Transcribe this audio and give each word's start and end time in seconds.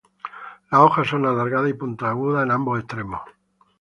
Las 0.71 0.81
hojas 0.81 1.07
son 1.07 1.27
alargadas 1.27 1.69
y 1.69 1.73
puntiagudas 1.75 2.43
en 2.43 2.49
ambos 2.49 2.79
extremos. 2.79 3.21